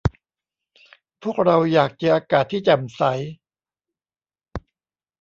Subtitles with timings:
[1.23, 3.01] พวกเราอยากเจออากาศที่แจ่มใส